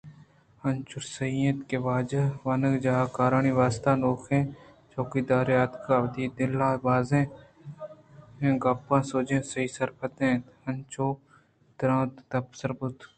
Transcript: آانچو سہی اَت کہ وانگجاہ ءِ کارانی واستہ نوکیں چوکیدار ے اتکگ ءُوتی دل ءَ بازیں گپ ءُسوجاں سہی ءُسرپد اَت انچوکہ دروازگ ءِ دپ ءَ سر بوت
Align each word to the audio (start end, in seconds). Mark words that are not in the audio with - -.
آانچو 0.63 0.97
سہی 1.15 1.39
اَت 1.45 1.59
کہ 1.69 1.77
وانگجاہ 2.45 2.99
ءِ 3.09 3.13
کارانی 3.17 3.51
واستہ 3.59 3.91
نوکیں 4.01 4.43
چوکیدار 4.91 5.45
ے 5.53 5.55
اتکگ 5.63 5.91
ءُوتی 5.99 6.23
دل 6.37 6.53
ءَ 6.67 6.81
بازیں 6.85 7.25
گپ 8.63 8.87
ءُسوجاں 8.95 9.43
سہی 9.51 9.65
ءُسرپد 9.71 10.13
اَت 10.19 10.45
انچوکہ 10.67 11.23
دروازگ 11.77 12.17
ءِ 12.19 12.21
دپ 12.31 12.45
ءَ 12.53 12.57
سر 12.59 12.71
بوت 12.77 12.99